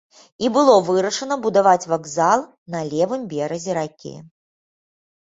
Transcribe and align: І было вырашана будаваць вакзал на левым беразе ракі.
І 0.45 0.47
было 0.55 0.77
вырашана 0.87 1.37
будаваць 1.45 1.87
вакзал 1.93 2.39
на 2.79 2.83
левым 2.93 3.31
беразе 3.37 3.81
ракі. 3.83 4.19